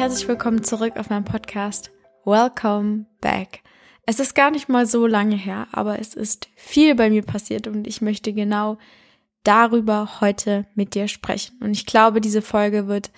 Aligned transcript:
Herzlich 0.00 0.26
willkommen 0.28 0.64
zurück 0.64 0.96
auf 0.96 1.10
meinem 1.10 1.26
Podcast. 1.26 1.90
Welcome 2.24 3.04
back. 3.20 3.60
Es 4.06 4.18
ist 4.18 4.34
gar 4.34 4.50
nicht 4.50 4.66
mal 4.66 4.86
so 4.86 5.06
lange 5.06 5.36
her, 5.36 5.68
aber 5.72 5.98
es 5.98 6.14
ist 6.14 6.48
viel 6.56 6.94
bei 6.94 7.10
mir 7.10 7.22
passiert 7.22 7.66
und 7.66 7.86
ich 7.86 8.00
möchte 8.00 8.32
genau 8.32 8.78
darüber 9.42 10.22
heute 10.22 10.64
mit 10.74 10.94
dir 10.94 11.06
sprechen. 11.06 11.58
Und 11.60 11.72
ich 11.72 11.84
glaube, 11.84 12.22
diese 12.22 12.40
Folge 12.40 12.88
wird 12.88 13.10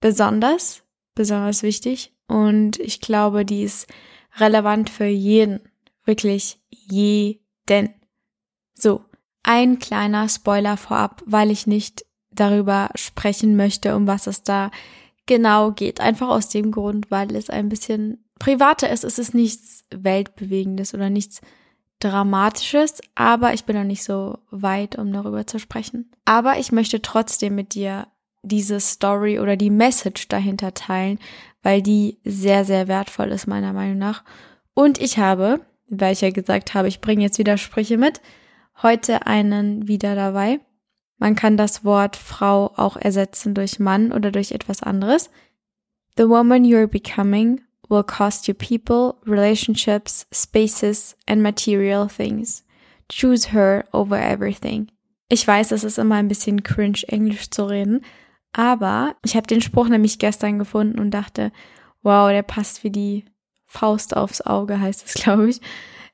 besonders, 0.00 0.82
besonders 1.14 1.62
wichtig 1.62 2.12
und 2.26 2.80
ich 2.80 3.00
glaube, 3.00 3.44
die 3.44 3.62
ist 3.62 3.86
relevant 4.36 4.90
für 4.90 5.06
jeden, 5.06 5.60
wirklich 6.04 6.58
jeden. 6.68 7.94
So, 8.74 9.04
ein 9.44 9.78
kleiner 9.78 10.28
Spoiler 10.28 10.78
vorab, 10.78 11.22
weil 11.26 11.52
ich 11.52 11.68
nicht 11.68 12.04
darüber 12.32 12.90
sprechen 12.96 13.54
möchte, 13.54 13.94
um 13.94 14.08
was 14.08 14.26
es 14.26 14.42
da 14.42 14.72
genau 15.26 15.72
geht. 15.72 16.00
Einfach 16.00 16.28
aus 16.28 16.48
dem 16.48 16.70
Grund, 16.70 17.10
weil 17.10 17.34
es 17.34 17.50
ein 17.50 17.68
bisschen 17.68 18.24
privater 18.38 18.90
ist. 18.90 19.04
Es 19.04 19.18
ist 19.18 19.34
nichts 19.34 19.84
Weltbewegendes 19.90 20.94
oder 20.94 21.10
nichts 21.10 21.40
Dramatisches, 22.00 23.00
aber 23.14 23.54
ich 23.54 23.64
bin 23.64 23.76
noch 23.76 23.84
nicht 23.84 24.04
so 24.04 24.38
weit, 24.50 24.98
um 24.98 25.10
darüber 25.10 25.46
zu 25.46 25.58
sprechen. 25.58 26.10
Aber 26.26 26.58
ich 26.58 26.70
möchte 26.70 27.00
trotzdem 27.00 27.54
mit 27.54 27.72
dir 27.72 28.08
diese 28.42 28.78
Story 28.78 29.38
oder 29.38 29.56
die 29.56 29.70
Message 29.70 30.28
dahinter 30.28 30.74
teilen, 30.74 31.18
weil 31.62 31.80
die 31.80 32.18
sehr, 32.24 32.66
sehr 32.66 32.88
wertvoll 32.88 33.30
ist, 33.30 33.46
meiner 33.46 33.72
Meinung 33.72 33.96
nach. 33.96 34.22
Und 34.74 35.00
ich 35.00 35.18
habe, 35.18 35.60
weil 35.88 36.12
ich 36.12 36.20
ja 36.20 36.30
gesagt 36.30 36.74
habe, 36.74 36.88
ich 36.88 37.00
bringe 37.00 37.22
jetzt 37.22 37.38
wieder 37.38 37.56
Sprüche 37.56 37.96
mit, 37.96 38.20
heute 38.82 39.26
einen 39.26 39.88
wieder 39.88 40.14
dabei. 40.14 40.60
Man 41.24 41.36
kann 41.36 41.56
das 41.56 41.86
Wort 41.86 42.16
Frau 42.16 42.74
auch 42.76 42.98
ersetzen 42.98 43.54
durch 43.54 43.78
Mann 43.78 44.12
oder 44.12 44.30
durch 44.30 44.52
etwas 44.52 44.82
anderes. 44.82 45.30
The 46.18 46.28
woman 46.28 46.64
you're 46.64 46.86
becoming 46.86 47.62
will 47.88 48.02
cost 48.02 48.46
you 48.46 48.52
people, 48.52 49.14
relationships, 49.24 50.26
spaces 50.34 51.16
and 51.26 51.40
material 51.40 52.08
things. 52.08 52.62
Choose 53.10 53.54
her 53.54 53.86
over 53.94 54.20
everything. 54.20 54.88
Ich 55.30 55.48
weiß, 55.48 55.72
es 55.72 55.82
ist 55.82 55.98
immer 55.98 56.16
ein 56.16 56.28
bisschen 56.28 56.62
cringe, 56.62 57.00
Englisch 57.08 57.48
zu 57.48 57.70
reden, 57.70 58.02
aber 58.52 59.16
ich 59.24 59.34
habe 59.34 59.46
den 59.46 59.62
Spruch 59.62 59.88
nämlich 59.88 60.18
gestern 60.18 60.58
gefunden 60.58 60.98
und 60.98 61.12
dachte, 61.12 61.52
wow, 62.02 62.28
der 62.28 62.42
passt 62.42 62.84
wie 62.84 62.90
die 62.90 63.24
Faust 63.64 64.14
aufs 64.14 64.42
Auge, 64.42 64.78
heißt 64.78 65.06
es, 65.06 65.14
glaube 65.24 65.48
ich. 65.48 65.62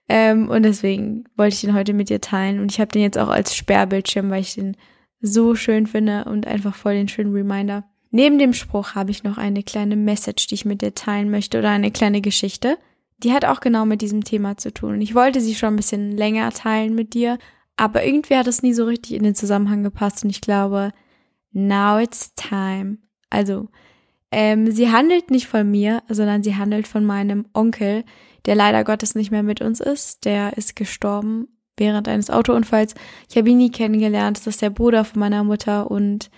Ähm, 0.08 0.48
und 0.48 0.62
deswegen 0.62 1.25
wollte 1.36 1.55
ich 1.56 1.62
den 1.62 1.75
heute 1.75 1.94
mit 1.94 2.11
dir 2.11 2.20
teilen. 2.20 2.61
Und 2.61 2.70
ich 2.70 2.78
habe 2.78 2.92
den 2.92 3.03
jetzt 3.03 3.19
auch 3.19 3.28
als 3.28 3.56
Sperrbildschirm, 3.56 4.31
weil 4.31 4.42
ich 4.42 4.55
den 4.55 4.77
so 5.21 5.55
schön 5.55 5.87
finde 5.87 6.25
und 6.25 6.47
einfach 6.47 6.75
voll 6.75 6.95
den 6.95 7.09
schönen 7.09 7.33
Reminder. 7.33 7.85
Neben 8.11 8.39
dem 8.39 8.53
Spruch 8.53 8.95
habe 8.95 9.11
ich 9.11 9.23
noch 9.23 9.39
eine 9.39 9.62
kleine 9.62 9.97
Message, 9.97 10.47
die 10.49 10.55
ich 10.55 10.65
mit 10.65 10.83
dir 10.83 10.95
teilen 10.95 11.31
möchte 11.31 11.59
oder 11.59 11.71
eine 11.71 11.91
kleine 11.91 12.21
Geschichte. 12.21 12.77
Die 13.19 13.33
hat 13.33 13.45
auch 13.45 13.61
genau 13.61 13.85
mit 13.85 14.03
diesem 14.03 14.25
Thema 14.25 14.57
zu 14.57 14.73
tun. 14.73 15.01
Ich 15.01 15.15
wollte 15.15 15.41
sie 15.41 15.55
schon 15.55 15.75
ein 15.75 15.77
bisschen 15.77 16.17
länger 16.17 16.51
teilen 16.51 16.95
mit 16.95 17.15
dir, 17.15 17.39
aber 17.77 18.05
irgendwie 18.05 18.37
hat 18.37 18.47
es 18.47 18.62
nie 18.62 18.73
so 18.73 18.85
richtig 18.85 19.12
in 19.12 19.23
den 19.23 19.35
Zusammenhang 19.35 19.83
gepasst 19.83 20.25
und 20.25 20.31
ich 20.31 20.41
glaube, 20.41 20.93
now 21.53 21.99
it's 21.99 22.34
time. 22.34 22.99
Also, 23.29 23.69
ähm, 24.33 24.71
sie 24.71 24.91
handelt 24.91 25.31
nicht 25.31 25.47
von 25.47 25.71
mir, 25.71 26.03
sondern 26.09 26.43
sie 26.43 26.57
handelt 26.57 26.89
von 26.89 27.05
meinem 27.05 27.47
Onkel, 27.53 28.05
der 28.47 28.55
leider 28.55 28.84
Gottes 28.84 29.15
nicht 29.15 29.31
mehr 29.31 29.43
mit 29.43 29.61
uns 29.61 29.81
ist. 29.81 30.25
Der 30.25 30.57
ist 30.57 30.77
gestorben 30.77 31.49
während 31.81 32.07
eines 32.07 32.31
Autounfalls. 32.31 32.95
Ich 33.29 33.37
habe 33.37 33.51
ihn 33.51 33.59
nie 33.59 33.71
kennengelernt. 33.71 34.39
Das 34.39 34.47
ist 34.47 34.63
der 34.63 34.71
Bruder 34.71 35.05
von 35.05 35.19
meiner 35.19 35.43
Mutter 35.43 35.91
und 35.91 36.31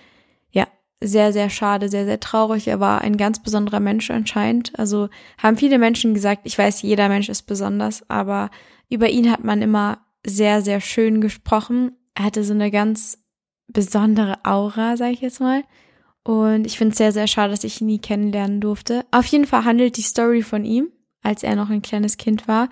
ja, 0.51 0.67
sehr, 0.99 1.31
sehr 1.31 1.49
schade, 1.49 1.89
sehr, 1.89 2.05
sehr 2.05 2.19
traurig. 2.19 2.67
Er 2.67 2.79
war 2.79 3.01
ein 3.01 3.17
ganz 3.17 3.43
besonderer 3.43 3.79
Mensch 3.79 4.09
anscheinend. 4.09 4.77
Also 4.79 5.09
haben 5.37 5.57
viele 5.57 5.77
Menschen 5.77 6.13
gesagt, 6.13 6.41
ich 6.45 6.57
weiß, 6.57 6.81
jeder 6.81 7.09
Mensch 7.09 7.29
ist 7.29 7.43
besonders, 7.43 8.09
aber 8.09 8.49
über 8.89 9.09
ihn 9.09 9.31
hat 9.31 9.43
man 9.43 9.61
immer 9.61 9.99
sehr, 10.25 10.61
sehr 10.61 10.81
schön 10.81 11.21
gesprochen. 11.21 11.91
Er 12.15 12.25
hatte 12.25 12.43
so 12.43 12.53
eine 12.53 12.71
ganz 12.71 13.23
besondere 13.67 14.39
Aura, 14.43 14.97
sage 14.97 15.13
ich 15.13 15.21
jetzt 15.21 15.39
mal. 15.39 15.63
Und 16.23 16.65
ich 16.65 16.77
finde 16.77 16.93
es 16.93 16.97
sehr, 16.97 17.11
sehr 17.11 17.27
schade, 17.27 17.51
dass 17.51 17.63
ich 17.65 17.81
ihn 17.81 17.87
nie 17.87 17.99
kennenlernen 17.99 18.61
durfte. 18.61 19.05
Auf 19.11 19.25
jeden 19.25 19.45
Fall 19.45 19.65
handelt 19.65 19.97
die 19.97 20.01
Story 20.01 20.41
von 20.41 20.63
ihm 20.63 20.87
als 21.23 21.41
er 21.41 21.55
noch 21.55 21.69
ein 21.69 21.81
kleines 21.81 22.17
Kind 22.17 22.47
war. 22.47 22.69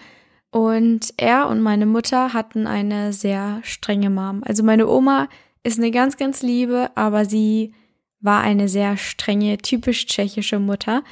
Und 0.52 1.14
er 1.16 1.48
und 1.48 1.62
meine 1.62 1.86
Mutter 1.86 2.34
hatten 2.34 2.68
eine 2.68 3.14
sehr 3.14 3.62
strenge 3.64 4.10
Mom. 4.10 4.44
Also 4.46 4.64
meine 4.64 4.88
Oma 4.88 5.30
ist 5.64 5.80
eine 5.80 5.92
ganz, 5.92 6.18
ganz 6.18 6.42
liebe, 6.42 6.92
aber 6.96 7.26
sie 7.26 7.74
war 8.20 8.42
eine 8.42 8.68
sehr 8.68 8.98
strenge, 8.98 9.58
typisch 9.58 10.06
tschechische 10.06 10.60
Mutter. 10.60 11.04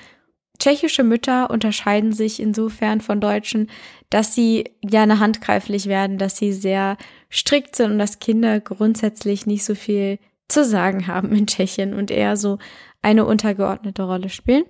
Tschechische 0.59 1.05
Mütter 1.05 1.49
unterscheiden 1.49 2.11
sich 2.11 2.41
insofern 2.41 2.99
von 2.99 3.21
Deutschen, 3.21 3.69
dass 4.09 4.35
sie 4.35 4.71
gerne 4.81 5.19
handgreiflich 5.19 5.87
werden, 5.87 6.17
dass 6.17 6.35
sie 6.35 6.51
sehr 6.51 6.97
strikt 7.31 7.77
sind 7.77 7.91
und 7.93 7.99
dass 7.99 8.19
Kinder 8.19 8.59
grundsätzlich 8.59 9.45
nicht 9.45 9.63
so 9.63 9.73
viel 9.73 10.19
zu 10.49 10.65
sagen 10.65 11.07
haben 11.07 11.31
in 11.31 11.47
Tschechien 11.47 11.93
und 11.93 12.11
eher 12.11 12.35
so 12.35 12.57
eine 13.01 13.25
untergeordnete 13.25 14.03
Rolle 14.03 14.27
spielen. 14.27 14.65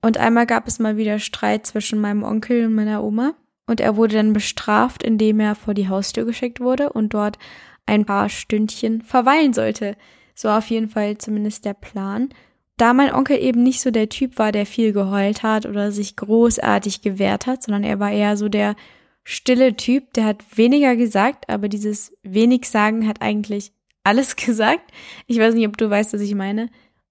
Und 0.00 0.18
einmal 0.18 0.46
gab 0.46 0.68
es 0.68 0.78
mal 0.78 0.96
wieder 0.96 1.18
Streit 1.18 1.66
zwischen 1.66 2.00
meinem 2.00 2.22
Onkel 2.22 2.66
und 2.66 2.74
meiner 2.74 3.02
Oma. 3.02 3.34
Und 3.66 3.80
er 3.80 3.96
wurde 3.96 4.16
dann 4.16 4.32
bestraft, 4.32 5.02
indem 5.02 5.40
er 5.40 5.54
vor 5.54 5.74
die 5.74 5.88
Haustür 5.88 6.24
geschickt 6.24 6.60
wurde 6.60 6.92
und 6.92 7.14
dort 7.14 7.38
ein 7.84 8.04
paar 8.04 8.28
Stündchen 8.28 9.02
verweilen 9.02 9.52
sollte. 9.52 9.96
So 10.34 10.48
auf 10.48 10.68
jeden 10.70 10.88
Fall 10.88 11.18
zumindest 11.18 11.64
der 11.64 11.74
Plan. 11.74 12.28
Da 12.76 12.92
mein 12.92 13.12
Onkel 13.12 13.38
eben 13.38 13.62
nicht 13.62 13.80
so 13.80 13.90
der 13.90 14.08
Typ 14.08 14.38
war, 14.38 14.52
der 14.52 14.66
viel 14.66 14.92
geheult 14.92 15.42
hat 15.42 15.66
oder 15.66 15.92
sich 15.92 16.14
großartig 16.16 17.00
gewehrt 17.00 17.46
hat, 17.46 17.62
sondern 17.62 17.84
er 17.84 17.98
war 17.98 18.12
eher 18.12 18.36
so 18.36 18.48
der 18.48 18.76
stille 19.24 19.76
Typ, 19.76 20.12
der 20.12 20.24
hat 20.24 20.44
weniger 20.56 20.94
gesagt, 20.94 21.48
aber 21.48 21.68
dieses 21.68 22.12
wenig 22.22 22.68
sagen 22.68 23.08
hat 23.08 23.22
eigentlich 23.22 23.72
alles 24.04 24.36
gesagt. 24.36 24.92
Ich 25.26 25.38
weiß 25.38 25.54
nicht, 25.54 25.66
ob 25.66 25.76
du 25.76 25.90
weißt, 25.90 26.12
was 26.12 26.20
ich 26.20 26.34
meine. 26.34 26.68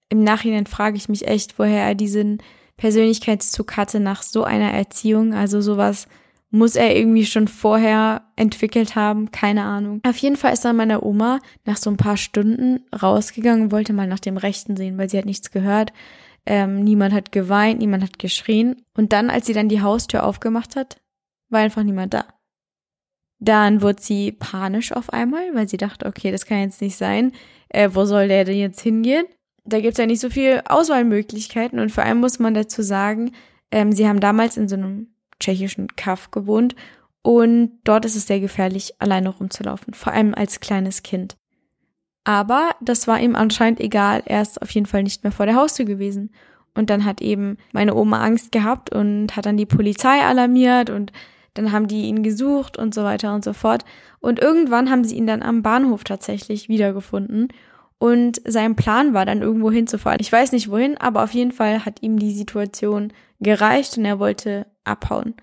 Im 0.08 0.22
Nachhinein 0.22 0.66
frage 0.66 0.96
ich 0.96 1.08
mich 1.08 1.26
echt, 1.26 1.58
woher 1.58 1.82
er 1.82 1.94
diesen 1.94 2.42
Persönlichkeitszug 2.76 3.76
hatte 3.76 4.00
nach 4.00 4.22
so 4.22 4.44
einer 4.44 4.72
Erziehung. 4.72 5.34
Also 5.34 5.60
sowas 5.60 6.06
muss 6.56 6.76
er 6.76 6.96
irgendwie 6.96 7.26
schon 7.26 7.48
vorher 7.48 8.22
entwickelt 8.36 8.96
haben, 8.96 9.30
keine 9.30 9.64
Ahnung. 9.64 10.00
Auf 10.06 10.16
jeden 10.16 10.36
Fall 10.36 10.52
ist 10.52 10.64
dann 10.64 10.76
meine 10.76 11.02
Oma 11.02 11.40
nach 11.64 11.76
so 11.76 11.90
ein 11.90 11.96
paar 11.96 12.16
Stunden 12.16 12.80
rausgegangen, 13.02 13.72
wollte 13.72 13.92
mal 13.92 14.06
nach 14.06 14.20
dem 14.20 14.36
Rechten 14.36 14.76
sehen, 14.76 14.98
weil 14.98 15.08
sie 15.08 15.18
hat 15.18 15.24
nichts 15.24 15.50
gehört. 15.50 15.92
Ähm, 16.46 16.84
niemand 16.84 17.12
hat 17.12 17.32
geweint, 17.32 17.80
niemand 17.80 18.02
hat 18.02 18.18
geschrien. 18.18 18.82
Und 18.96 19.12
dann, 19.12 19.30
als 19.30 19.46
sie 19.46 19.52
dann 19.52 19.68
die 19.68 19.82
Haustür 19.82 20.24
aufgemacht 20.24 20.76
hat, 20.76 21.00
war 21.48 21.60
einfach 21.60 21.82
niemand 21.82 22.14
da. 22.14 22.24
Dann 23.38 23.82
wurde 23.82 24.00
sie 24.00 24.32
panisch 24.32 24.92
auf 24.92 25.12
einmal, 25.12 25.54
weil 25.54 25.68
sie 25.68 25.76
dachte, 25.76 26.06
okay, 26.06 26.30
das 26.30 26.46
kann 26.46 26.60
jetzt 26.60 26.80
nicht 26.80 26.96
sein. 26.96 27.32
Äh, 27.68 27.90
wo 27.92 28.04
soll 28.04 28.28
der 28.28 28.44
denn 28.44 28.58
jetzt 28.58 28.80
hingehen? 28.80 29.26
da 29.66 29.80
gibt's 29.80 29.98
ja 29.98 30.06
nicht 30.06 30.20
so 30.20 30.30
viel 30.30 30.62
Auswahlmöglichkeiten 30.66 31.78
und 31.78 31.90
vor 31.90 32.04
allem 32.04 32.20
muss 32.20 32.38
man 32.38 32.54
dazu 32.54 32.82
sagen, 32.82 33.32
ähm, 33.70 33.92
sie 33.92 34.08
haben 34.08 34.20
damals 34.20 34.56
in 34.56 34.68
so 34.68 34.76
einem 34.76 35.08
tschechischen 35.40 35.88
Kaff 35.96 36.30
gewohnt 36.30 36.74
und 37.22 37.72
dort 37.84 38.04
ist 38.04 38.14
es 38.16 38.26
sehr 38.26 38.40
gefährlich, 38.40 38.94
alleine 38.98 39.30
rumzulaufen, 39.30 39.94
vor 39.94 40.12
allem 40.12 40.34
als 40.34 40.60
kleines 40.60 41.02
Kind. 41.02 41.36
Aber 42.24 42.70
das 42.80 43.06
war 43.06 43.20
ihm 43.20 43.36
anscheinend 43.36 43.80
egal, 43.80 44.22
er 44.26 44.42
ist 44.42 44.60
auf 44.62 44.70
jeden 44.70 44.86
Fall 44.86 45.02
nicht 45.02 45.22
mehr 45.22 45.32
vor 45.32 45.46
der 45.46 45.56
Haustür 45.56 45.86
gewesen. 45.86 46.30
Und 46.74 46.90
dann 46.90 47.04
hat 47.04 47.22
eben 47.22 47.56
meine 47.72 47.94
Oma 47.94 48.22
Angst 48.22 48.52
gehabt 48.52 48.94
und 48.94 49.34
hat 49.34 49.46
dann 49.46 49.56
die 49.56 49.66
Polizei 49.66 50.20
alarmiert 50.22 50.90
und 50.90 51.10
dann 51.54 51.72
haben 51.72 51.88
die 51.88 52.02
ihn 52.02 52.22
gesucht 52.22 52.76
und 52.76 52.94
so 52.94 53.02
weiter 53.02 53.34
und 53.34 53.42
so 53.44 53.52
fort. 53.52 53.84
Und 54.20 54.38
irgendwann 54.38 54.90
haben 54.90 55.04
sie 55.04 55.16
ihn 55.16 55.26
dann 55.26 55.42
am 55.42 55.62
Bahnhof 55.62 56.04
tatsächlich 56.04 56.68
wiedergefunden 56.68 57.48
und 57.98 58.40
sein 58.44 58.76
Plan 58.76 59.14
war 59.14 59.24
dann 59.24 59.42
irgendwo 59.42 59.70
hinzufahren. 59.70 60.20
Ich 60.20 60.30
weiß 60.30 60.52
nicht 60.52 60.70
wohin, 60.70 60.98
aber 60.98 61.24
auf 61.24 61.32
jeden 61.32 61.52
Fall 61.52 61.84
hat 61.84 62.02
ihm 62.02 62.18
die 62.18 62.34
Situation 62.34 63.12
gereicht 63.40 63.96
und 63.96 64.04
er 64.04 64.18
wollte 64.18 64.66
abhauen. 64.86 65.34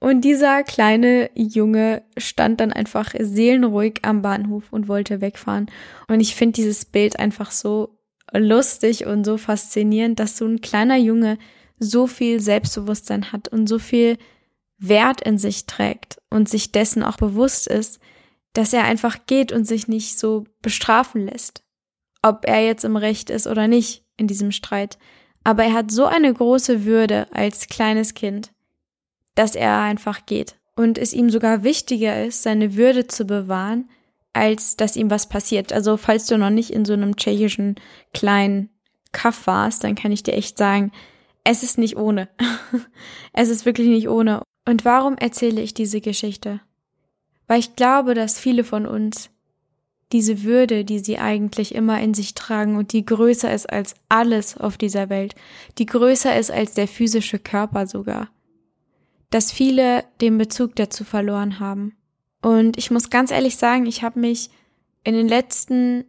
Und 0.00 0.20
dieser 0.20 0.62
kleine 0.62 1.30
Junge 1.34 2.02
stand 2.16 2.60
dann 2.60 2.72
einfach 2.72 3.14
seelenruhig 3.18 4.00
am 4.02 4.22
Bahnhof 4.22 4.72
und 4.72 4.86
wollte 4.86 5.20
wegfahren. 5.20 5.66
Und 6.06 6.20
ich 6.20 6.36
finde 6.36 6.52
dieses 6.52 6.84
Bild 6.84 7.18
einfach 7.18 7.50
so 7.50 7.98
lustig 8.32 9.06
und 9.06 9.24
so 9.24 9.38
faszinierend, 9.38 10.20
dass 10.20 10.36
so 10.36 10.46
ein 10.46 10.60
kleiner 10.60 10.96
Junge 10.96 11.38
so 11.80 12.06
viel 12.06 12.40
Selbstbewusstsein 12.40 13.32
hat 13.32 13.48
und 13.48 13.68
so 13.68 13.78
viel 13.78 14.18
Wert 14.78 15.20
in 15.22 15.38
sich 15.38 15.66
trägt 15.66 16.18
und 16.30 16.48
sich 16.48 16.70
dessen 16.70 17.02
auch 17.02 17.16
bewusst 17.16 17.66
ist, 17.66 17.98
dass 18.52 18.72
er 18.72 18.84
einfach 18.84 19.26
geht 19.26 19.50
und 19.50 19.66
sich 19.66 19.88
nicht 19.88 20.18
so 20.18 20.44
bestrafen 20.62 21.26
lässt 21.26 21.64
ob 22.22 22.46
er 22.46 22.64
jetzt 22.64 22.84
im 22.84 22.96
Recht 22.96 23.30
ist 23.30 23.46
oder 23.46 23.68
nicht 23.68 24.04
in 24.16 24.26
diesem 24.26 24.52
Streit. 24.52 24.98
Aber 25.44 25.64
er 25.64 25.72
hat 25.72 25.90
so 25.90 26.06
eine 26.06 26.32
große 26.32 26.84
Würde 26.84 27.28
als 27.32 27.68
kleines 27.68 28.14
Kind, 28.14 28.52
dass 29.38 29.54
er 29.54 29.78
einfach 29.78 30.26
geht. 30.26 30.56
Und 30.74 30.98
es 30.98 31.12
ihm 31.12 31.30
sogar 31.30 31.62
wichtiger 31.62 32.24
ist, 32.24 32.42
seine 32.42 32.74
Würde 32.74 33.06
zu 33.06 33.24
bewahren, 33.24 33.88
als 34.32 34.76
dass 34.76 34.96
ihm 34.96 35.10
was 35.10 35.28
passiert. 35.28 35.72
Also 35.72 35.96
falls 35.96 36.26
du 36.26 36.38
noch 36.38 36.50
nicht 36.50 36.70
in 36.70 36.84
so 36.84 36.92
einem 36.92 37.16
tschechischen 37.16 37.76
kleinen 38.12 38.68
Kaff 39.12 39.46
warst, 39.46 39.84
dann 39.84 39.94
kann 39.94 40.12
ich 40.12 40.22
dir 40.22 40.34
echt 40.34 40.58
sagen, 40.58 40.92
es 41.44 41.62
ist 41.62 41.78
nicht 41.78 41.96
ohne. 41.96 42.28
es 43.32 43.48
ist 43.48 43.64
wirklich 43.64 43.88
nicht 43.88 44.08
ohne. 44.08 44.42
Und 44.66 44.84
warum 44.84 45.16
erzähle 45.16 45.60
ich 45.60 45.72
diese 45.72 46.00
Geschichte? 46.00 46.60
Weil 47.46 47.60
ich 47.60 47.76
glaube, 47.76 48.14
dass 48.14 48.38
viele 48.38 48.64
von 48.64 48.86
uns 48.86 49.30
diese 50.12 50.42
Würde, 50.42 50.84
die 50.84 50.98
sie 50.98 51.18
eigentlich 51.18 51.74
immer 51.74 52.00
in 52.00 52.14
sich 52.14 52.34
tragen 52.34 52.76
und 52.76 52.92
die 52.92 53.04
größer 53.04 53.52
ist 53.52 53.70
als 53.70 53.94
alles 54.08 54.56
auf 54.56 54.78
dieser 54.78 55.10
Welt, 55.10 55.34
die 55.78 55.86
größer 55.86 56.36
ist 56.36 56.50
als 56.50 56.74
der 56.74 56.88
physische 56.88 57.38
Körper 57.38 57.86
sogar, 57.86 58.28
dass 59.30 59.52
viele 59.52 60.04
den 60.20 60.38
Bezug 60.38 60.76
dazu 60.76 61.04
verloren 61.04 61.60
haben. 61.60 61.96
Und 62.42 62.78
ich 62.78 62.90
muss 62.90 63.10
ganz 63.10 63.30
ehrlich 63.30 63.56
sagen, 63.56 63.86
ich 63.86 64.02
habe 64.02 64.20
mich 64.20 64.50
in 65.04 65.14
den 65.14 65.28
letzten 65.28 66.04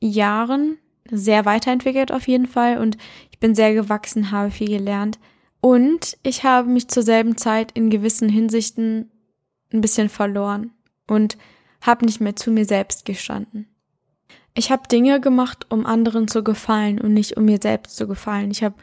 Jahren 0.00 0.78
sehr 1.10 1.44
weiterentwickelt 1.44 2.12
auf 2.12 2.28
jeden 2.28 2.46
Fall 2.46 2.78
und 2.78 2.98
ich 3.30 3.38
bin 3.38 3.54
sehr 3.54 3.72
gewachsen, 3.74 4.30
habe 4.30 4.50
viel 4.50 4.68
gelernt 4.68 5.18
und 5.60 6.18
ich 6.22 6.44
habe 6.44 6.68
mich 6.68 6.88
zur 6.88 7.02
selben 7.02 7.36
Zeit 7.36 7.72
in 7.72 7.90
gewissen 7.90 8.28
Hinsichten 8.28 9.10
ein 9.72 9.80
bisschen 9.80 10.08
verloren 10.08 10.72
und 11.06 11.36
habe 11.80 12.04
nicht 12.04 12.20
mehr 12.20 12.36
zu 12.36 12.50
mir 12.50 12.64
selbst 12.64 13.04
gestanden. 13.04 13.66
Ich 14.54 14.70
habe 14.70 14.88
Dinge 14.88 15.20
gemacht, 15.20 15.66
um 15.70 15.86
anderen 15.86 16.26
zu 16.26 16.42
gefallen 16.42 17.00
und 17.00 17.14
nicht 17.14 17.36
um 17.36 17.44
mir 17.44 17.58
selbst 17.62 17.96
zu 17.96 18.08
gefallen. 18.08 18.50
Ich 18.50 18.62
habe 18.62 18.74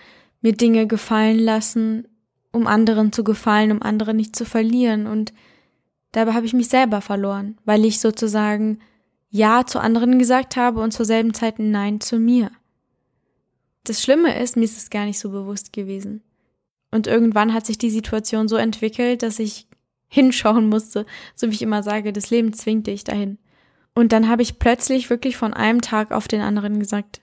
mir 0.41 0.53
Dinge 0.53 0.87
gefallen 0.87 1.39
lassen, 1.39 2.07
um 2.55 2.67
anderen 2.67 3.11
zu 3.11 3.23
gefallen, 3.23 3.71
um 3.71 3.81
andere 3.81 4.13
nicht 4.13 4.35
zu 4.35 4.45
verlieren. 4.45 5.07
Und 5.07 5.33
dabei 6.11 6.33
habe 6.33 6.45
ich 6.45 6.53
mich 6.53 6.69
selber 6.69 7.01
verloren, 7.01 7.57
weil 7.65 7.85
ich 7.85 7.99
sozusagen 7.99 8.79
Ja 9.29 9.65
zu 9.65 9.79
anderen 9.79 10.17
gesagt 10.17 10.55
habe 10.55 10.79
und 10.81 10.91
zur 10.91 11.05
selben 11.05 11.33
Zeit 11.33 11.59
Nein 11.59 12.01
zu 12.01 12.17
mir. 12.17 12.51
Das 13.83 14.01
Schlimme 14.01 14.41
ist, 14.41 14.57
mir 14.57 14.63
ist 14.63 14.77
es 14.77 14.89
gar 14.89 15.05
nicht 15.05 15.19
so 15.19 15.29
bewusst 15.29 15.73
gewesen. 15.73 16.23
Und 16.91 17.07
irgendwann 17.07 17.53
hat 17.53 17.65
sich 17.65 17.77
die 17.77 17.89
Situation 17.89 18.47
so 18.47 18.55
entwickelt, 18.55 19.21
dass 19.21 19.37
ich 19.39 19.67
hinschauen 20.07 20.69
musste, 20.69 21.05
so 21.35 21.47
wie 21.47 21.53
ich 21.53 21.61
immer 21.61 21.83
sage, 21.83 22.13
das 22.13 22.29
Leben 22.29 22.53
zwingt 22.53 22.87
dich 22.87 23.03
dahin. 23.03 23.37
Und 23.93 24.11
dann 24.11 24.27
habe 24.29 24.41
ich 24.41 24.59
plötzlich 24.59 25.09
wirklich 25.09 25.37
von 25.37 25.53
einem 25.53 25.81
Tag 25.81 26.11
auf 26.11 26.27
den 26.27 26.41
anderen 26.41 26.79
gesagt, 26.79 27.21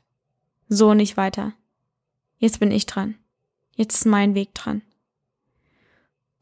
so 0.69 0.94
nicht 0.94 1.17
weiter. 1.17 1.52
Jetzt 2.38 2.61
bin 2.61 2.70
ich 2.70 2.87
dran. 2.87 3.17
Jetzt 3.76 3.96
ist 3.96 4.06
mein 4.06 4.34
Weg 4.34 4.55
dran. 4.55 4.82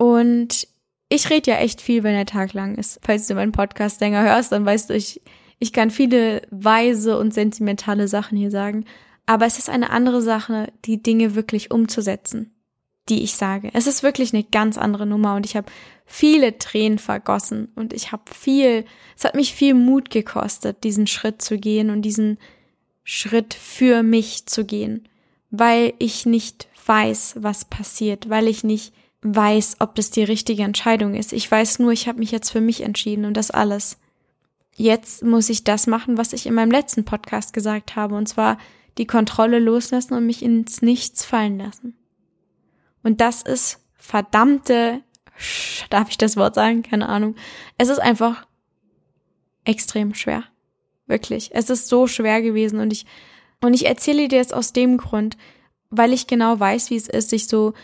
Und 0.00 0.66
ich 1.08 1.28
rede 1.28 1.50
ja 1.50 1.56
echt 1.58 1.80
viel, 1.80 2.02
wenn 2.02 2.14
der 2.14 2.26
Tag 2.26 2.54
lang 2.54 2.76
ist. 2.76 3.00
Falls 3.02 3.26
du 3.26 3.34
meinen 3.34 3.52
Podcast 3.52 4.00
länger 4.00 4.22
hörst, 4.22 4.50
dann 4.52 4.64
weißt 4.64 4.90
du, 4.90 4.94
ich, 4.94 5.20
ich 5.58 5.72
kann 5.72 5.90
viele 5.90 6.42
weise 6.50 7.18
und 7.18 7.34
sentimentale 7.34 8.08
Sachen 8.08 8.38
hier 8.38 8.50
sagen. 8.50 8.86
Aber 9.26 9.44
es 9.44 9.58
ist 9.58 9.68
eine 9.68 9.90
andere 9.90 10.22
Sache, 10.22 10.72
die 10.84 11.02
Dinge 11.02 11.34
wirklich 11.34 11.70
umzusetzen 11.70 12.52
die 13.10 13.22
ich 13.22 13.34
sage. 13.34 13.70
Es 13.72 13.86
ist 13.86 14.02
wirklich 14.02 14.32
eine 14.32 14.44
ganz 14.44 14.78
andere 14.78 15.06
Nummer 15.06 15.34
und 15.34 15.44
ich 15.44 15.56
habe 15.56 15.70
viele 16.06 16.58
Tränen 16.58 16.98
vergossen 16.98 17.68
und 17.74 17.92
ich 17.92 18.12
habe 18.12 18.22
viel, 18.32 18.84
es 19.16 19.24
hat 19.24 19.34
mich 19.34 19.52
viel 19.52 19.74
Mut 19.74 20.10
gekostet, 20.10 20.84
diesen 20.84 21.06
Schritt 21.06 21.42
zu 21.42 21.58
gehen 21.58 21.90
und 21.90 22.02
diesen 22.02 22.38
Schritt 23.04 23.54
für 23.54 24.02
mich 24.02 24.46
zu 24.46 24.64
gehen, 24.64 25.08
weil 25.50 25.92
ich 25.98 26.26
nicht 26.26 26.68
weiß, 26.86 27.36
was 27.38 27.64
passiert, 27.64 28.28
weil 28.30 28.48
ich 28.48 28.64
nicht 28.64 28.94
weiß, 29.22 29.76
ob 29.80 29.94
das 29.94 30.10
die 30.10 30.24
richtige 30.24 30.62
Entscheidung 30.62 31.14
ist. 31.14 31.32
Ich 31.32 31.50
weiß 31.50 31.78
nur, 31.78 31.92
ich 31.92 32.08
habe 32.08 32.18
mich 32.18 32.30
jetzt 32.30 32.50
für 32.50 32.60
mich 32.60 32.82
entschieden 32.82 33.24
und 33.24 33.36
das 33.36 33.50
alles. 33.50 33.98
Jetzt 34.76 35.22
muss 35.22 35.50
ich 35.50 35.64
das 35.64 35.86
machen, 35.86 36.16
was 36.16 36.32
ich 36.32 36.46
in 36.46 36.54
meinem 36.54 36.70
letzten 36.70 37.04
Podcast 37.04 37.52
gesagt 37.52 37.96
habe, 37.96 38.14
und 38.14 38.28
zwar 38.28 38.56
die 38.98 39.06
Kontrolle 39.06 39.58
loslassen 39.58 40.14
und 40.14 40.26
mich 40.26 40.42
ins 40.42 40.80
Nichts 40.82 41.24
fallen 41.24 41.58
lassen. 41.58 41.96
Und 43.02 43.20
das 43.20 43.42
ist 43.42 43.80
verdammte, 43.96 45.02
darf 45.90 46.10
ich 46.10 46.18
das 46.18 46.36
Wort 46.36 46.54
sagen? 46.54 46.82
Keine 46.82 47.08
Ahnung. 47.08 47.36
Es 47.78 47.88
ist 47.88 47.98
einfach 47.98 48.46
extrem 49.64 50.14
schwer. 50.14 50.44
Wirklich. 51.06 51.50
Es 51.52 51.70
ist 51.70 51.88
so 51.88 52.06
schwer 52.06 52.40
gewesen 52.40 52.78
und 52.78 52.92
ich, 52.92 53.04
und 53.60 53.74
ich 53.74 53.86
erzähle 53.86 54.28
dir 54.28 54.38
das 54.38 54.52
aus 54.52 54.72
dem 54.72 54.96
Grund, 54.96 55.36
weil 55.90 56.12
ich 56.12 56.26
genau 56.26 56.58
weiß, 56.58 56.90
wie 56.90 56.96
es 56.96 57.08
ist, 57.08 57.30
sich 57.30 57.48
so 57.48 57.74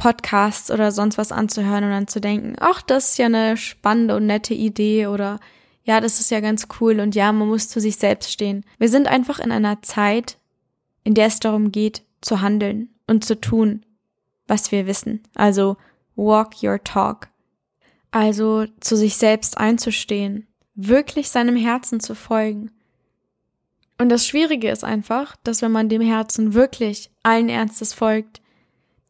Podcasts 0.00 0.70
oder 0.70 0.92
sonst 0.92 1.18
was 1.18 1.30
anzuhören 1.30 1.84
und 1.84 1.90
dann 1.90 2.08
zu 2.08 2.20
denken, 2.20 2.56
ach, 2.58 2.82
das 2.82 3.10
ist 3.10 3.18
ja 3.18 3.26
eine 3.26 3.56
spannende 3.56 4.16
und 4.16 4.26
nette 4.26 4.54
Idee 4.54 5.06
oder 5.06 5.38
ja, 5.84 6.00
das 6.00 6.20
ist 6.20 6.30
ja 6.30 6.40
ganz 6.40 6.68
cool 6.80 7.00
und 7.00 7.14
ja, 7.14 7.32
man 7.32 7.48
muss 7.48 7.68
zu 7.68 7.80
sich 7.80 7.96
selbst 7.96 8.32
stehen. 8.32 8.64
Wir 8.78 8.88
sind 8.88 9.08
einfach 9.08 9.38
in 9.38 9.52
einer 9.52 9.82
Zeit, 9.82 10.38
in 11.04 11.14
der 11.14 11.26
es 11.26 11.40
darum 11.40 11.72
geht, 11.72 12.02
zu 12.20 12.40
handeln 12.40 12.90
und 13.06 13.24
zu 13.24 13.40
tun 13.40 13.84
was 14.50 14.72
wir 14.72 14.86
wissen. 14.86 15.22
Also 15.34 15.78
walk 16.16 16.62
your 16.62 16.82
talk. 16.82 17.28
Also 18.10 18.66
zu 18.80 18.96
sich 18.96 19.16
selbst 19.16 19.56
einzustehen, 19.56 20.48
wirklich 20.74 21.30
seinem 21.30 21.56
Herzen 21.56 22.00
zu 22.00 22.14
folgen. 22.14 22.72
Und 23.98 24.08
das 24.08 24.26
Schwierige 24.26 24.68
ist 24.70 24.82
einfach, 24.82 25.36
dass 25.44 25.62
wenn 25.62 25.70
man 25.70 25.88
dem 25.88 26.02
Herzen 26.02 26.54
wirklich 26.54 27.10
allen 27.22 27.48
Ernstes 27.48 27.94
folgt, 27.94 28.39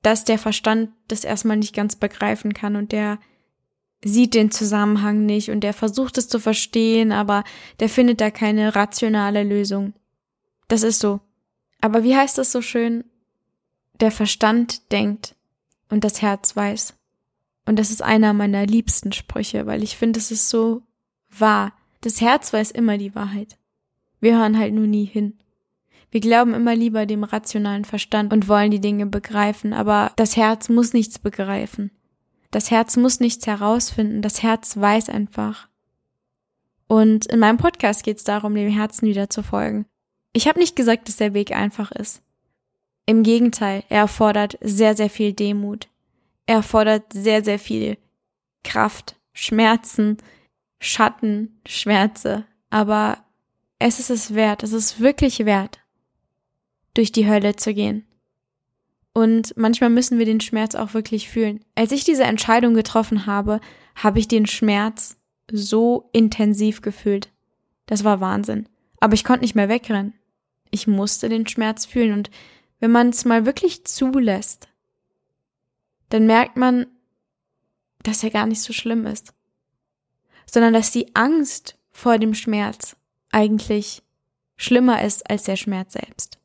dass 0.02 0.24
der 0.24 0.38
Verstand 0.38 0.90
das 1.08 1.24
erstmal 1.24 1.56
nicht 1.56 1.74
ganz 1.74 1.96
begreifen 1.96 2.54
kann 2.54 2.76
und 2.76 2.92
der 2.92 3.18
sieht 4.02 4.34
den 4.34 4.50
Zusammenhang 4.50 5.26
nicht 5.26 5.50
und 5.50 5.60
der 5.60 5.74
versucht 5.74 6.16
es 6.18 6.28
zu 6.28 6.38
verstehen, 6.38 7.12
aber 7.12 7.44
der 7.80 7.88
findet 7.88 8.20
da 8.20 8.30
keine 8.30 8.74
rationale 8.74 9.42
Lösung. 9.42 9.92
Das 10.68 10.82
ist 10.82 11.00
so. 11.00 11.20
Aber 11.80 12.02
wie 12.02 12.16
heißt 12.16 12.38
es 12.38 12.52
so 12.52 12.62
schön? 12.62 13.04
Der 14.00 14.10
Verstand 14.10 14.90
denkt 14.92 15.34
und 15.90 16.04
das 16.04 16.22
Herz 16.22 16.56
weiß. 16.56 16.94
Und 17.66 17.78
das 17.78 17.90
ist 17.90 18.02
einer 18.02 18.32
meiner 18.32 18.66
liebsten 18.66 19.12
Sprüche, 19.12 19.66
weil 19.66 19.82
ich 19.82 19.96
finde, 19.96 20.18
es 20.18 20.30
ist 20.30 20.48
so 20.48 20.82
wahr. 21.28 21.72
Das 22.00 22.20
Herz 22.20 22.52
weiß 22.52 22.70
immer 22.70 22.96
die 22.96 23.14
Wahrheit. 23.14 23.58
Wir 24.20 24.38
hören 24.38 24.58
halt 24.58 24.72
nur 24.72 24.86
nie 24.86 25.04
hin. 25.04 25.38
Wir 26.10 26.20
glauben 26.20 26.54
immer 26.54 26.74
lieber 26.74 27.06
dem 27.06 27.22
rationalen 27.22 27.84
Verstand 27.84 28.32
und 28.32 28.48
wollen 28.48 28.70
die 28.70 28.80
Dinge 28.80 29.06
begreifen, 29.06 29.72
aber 29.72 30.12
das 30.16 30.36
Herz 30.36 30.68
muss 30.68 30.92
nichts 30.92 31.18
begreifen. 31.18 31.90
Das 32.50 32.70
Herz 32.70 32.96
muss 32.96 33.20
nichts 33.20 33.46
herausfinden, 33.46 34.22
das 34.22 34.42
Herz 34.42 34.76
weiß 34.76 35.08
einfach. 35.08 35.68
Und 36.88 37.26
in 37.26 37.38
meinem 37.38 37.58
Podcast 37.58 38.02
geht 38.02 38.16
es 38.16 38.24
darum, 38.24 38.56
dem 38.56 38.68
Herzen 38.68 39.06
wieder 39.06 39.30
zu 39.30 39.44
folgen. 39.44 39.86
Ich 40.32 40.48
habe 40.48 40.58
nicht 40.58 40.74
gesagt, 40.74 41.08
dass 41.08 41.16
der 41.16 41.34
Weg 41.34 41.52
einfach 41.52 41.92
ist. 41.92 42.22
Im 43.06 43.22
Gegenteil, 43.22 43.84
er 43.88 44.00
erfordert 44.00 44.58
sehr, 44.60 44.96
sehr 44.96 45.10
viel 45.10 45.32
Demut. 45.32 45.88
Er 46.46 46.56
erfordert 46.56 47.12
sehr, 47.12 47.44
sehr 47.44 47.60
viel 47.60 47.96
Kraft, 48.64 49.16
Schmerzen, 49.32 50.16
Schatten, 50.80 51.60
Schmerze. 51.66 52.44
Aber 52.70 53.18
es 53.78 54.00
ist 54.00 54.10
es 54.10 54.34
wert, 54.34 54.64
es 54.64 54.72
ist 54.72 54.98
wirklich 54.98 55.44
wert, 55.44 55.80
durch 57.00 57.12
die 57.12 57.26
Hölle 57.26 57.56
zu 57.56 57.72
gehen. 57.72 58.04
Und 59.14 59.56
manchmal 59.56 59.88
müssen 59.88 60.18
wir 60.18 60.26
den 60.26 60.42
Schmerz 60.42 60.74
auch 60.74 60.92
wirklich 60.92 61.30
fühlen. 61.30 61.64
Als 61.74 61.92
ich 61.92 62.04
diese 62.04 62.24
Entscheidung 62.24 62.74
getroffen 62.74 63.24
habe, 63.24 63.62
habe 63.94 64.18
ich 64.18 64.28
den 64.28 64.44
Schmerz 64.44 65.16
so 65.50 66.10
intensiv 66.12 66.82
gefühlt. 66.82 67.32
Das 67.86 68.04
war 68.04 68.20
Wahnsinn. 68.20 68.68
Aber 69.00 69.14
ich 69.14 69.24
konnte 69.24 69.40
nicht 69.40 69.54
mehr 69.54 69.70
wegrennen. 69.70 70.12
Ich 70.70 70.86
musste 70.86 71.30
den 71.30 71.46
Schmerz 71.46 71.86
fühlen 71.86 72.12
und 72.12 72.30
wenn 72.80 72.90
man 72.90 73.08
es 73.08 73.24
mal 73.24 73.46
wirklich 73.46 73.86
zulässt, 73.86 74.68
dann 76.10 76.26
merkt 76.26 76.58
man, 76.58 76.86
dass 78.02 78.22
er 78.22 78.30
gar 78.30 78.44
nicht 78.44 78.60
so 78.60 78.74
schlimm 78.74 79.06
ist, 79.06 79.32
sondern 80.44 80.74
dass 80.74 80.90
die 80.90 81.16
Angst 81.16 81.78
vor 81.90 82.18
dem 82.18 82.34
Schmerz 82.34 82.94
eigentlich 83.32 84.02
schlimmer 84.58 85.02
ist 85.02 85.30
als 85.30 85.44
der 85.44 85.56
Schmerz 85.56 85.94
selbst. 85.94 86.39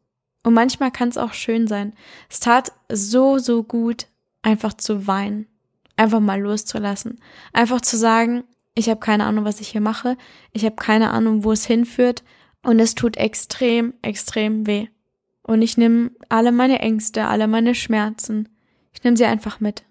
Und 0.46 0.54
manchmal 0.54 0.92
kann 0.92 1.10
es 1.10 1.18
auch 1.18 1.34
schön 1.34 1.66
sein. 1.66 1.94
Es 2.30 2.40
tat 2.40 2.72
so, 2.88 3.40
so 3.40 3.64
gut, 3.64 4.06
einfach 4.44 4.74
zu 4.74 5.08
weinen, 5.08 5.48
einfach 5.96 6.20
mal 6.20 6.40
loszulassen, 6.40 7.20
einfach 7.52 7.82
zu 7.82 7.98
sagen, 7.98 8.44
ich 8.76 8.88
habe 8.88 9.00
keine 9.00 9.26
Ahnung, 9.26 9.44
was 9.44 9.60
ich 9.60 9.70
hier 9.70 9.82
mache, 9.82 10.18
ich 10.54 10.64
habe 10.64 10.76
keine 10.76 11.10
Ahnung, 11.10 11.44
wo 11.44 11.52
es 11.52 11.66
hinführt 11.66 12.24
und 12.62 12.80
es 12.80 12.94
tut 12.94 13.18
extrem, 13.18 13.96
extrem 14.04 14.68
weh. 14.68 14.88
Und 15.42 15.64
ich 15.64 15.78
nehme 15.78 16.12
alle 16.30 16.52
meine 16.52 16.78
Ängste, 16.78 17.26
alle 17.26 17.48
meine 17.48 17.74
Schmerzen, 17.74 18.48
ich 18.94 19.04
nehme 19.04 19.18
sie 19.18 19.26
einfach 19.26 19.60
mit. 19.60 19.84